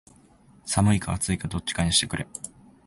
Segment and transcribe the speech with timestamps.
[0.65, 2.25] 寒いか暑いかどっちかにしてくれ